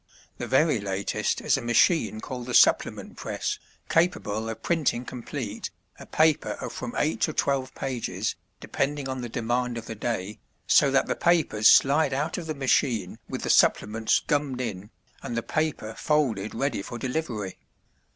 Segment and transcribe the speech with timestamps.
[0.39, 6.07] The very latest is a machine called the supplement press, capable of printing complete a
[6.07, 10.89] paper of from eight to twelve pages, depending on the demand of the day, so
[10.89, 14.89] that the papers slide out of the machine with the supplements gummed in
[15.21, 17.59] and the paper folded ready for delivery.